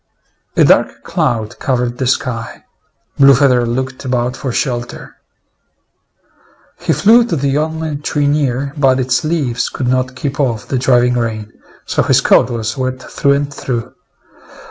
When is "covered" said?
1.59-1.99